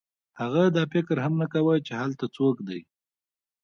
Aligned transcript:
هغه 0.39 0.63
دا 0.75 0.83
فکر 0.93 1.15
هم 1.25 1.33
نه 1.41 1.47
کاوه 1.53 1.75
چې 1.87 1.93
هلته 2.01 2.25
څوک 2.35 2.55
دی 2.67 2.79